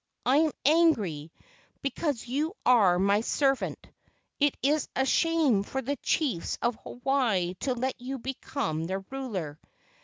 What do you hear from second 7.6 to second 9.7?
let you become their ruler."